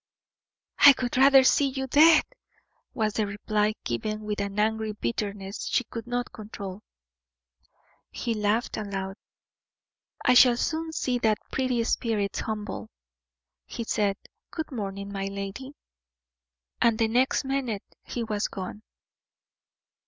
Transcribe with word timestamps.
"I 0.79 0.95
would 0.99 1.15
rather 1.15 1.43
see 1.43 1.67
you 1.67 1.85
dead!" 1.85 2.23
was 2.95 3.13
the 3.13 3.27
reply, 3.27 3.75
given 3.83 4.21
with 4.21 4.41
an 4.41 4.59
angry 4.59 4.93
bitterness 4.93 5.67
she 5.71 5.83
could 5.83 6.07
not 6.07 6.31
control. 6.33 6.81
He 8.09 8.33
laughed 8.33 8.77
aloud. 8.77 9.15
"I 10.25 10.33
shall 10.33 10.57
soon 10.57 10.91
see 10.91 11.19
that 11.19 11.37
pretty 11.51 11.83
spirit 11.83 12.35
humbled," 12.37 12.89
he 13.67 13.83
said. 13.83 14.17
"Good 14.49 14.71
morning, 14.71 15.13
my 15.13 15.25
lady." 15.27 15.75
And 16.81 16.97
the 16.97 17.07
next 17.07 17.45
minute 17.45 17.83
he 18.03 18.23
was 18.23 18.47
gone. 18.47 18.81